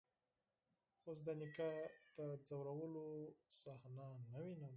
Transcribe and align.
اوس 1.07 1.19
د 1.25 1.27
نيکه 1.39 1.69
د 2.15 2.19
ځورولو 2.47 3.05
صحنه 3.59 4.07
نه 4.31 4.39
وينم. 4.45 4.69